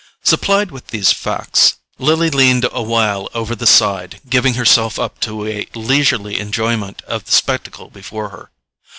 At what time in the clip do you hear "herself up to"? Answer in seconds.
4.55-5.45